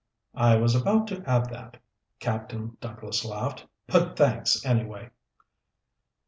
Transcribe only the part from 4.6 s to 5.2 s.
anyway."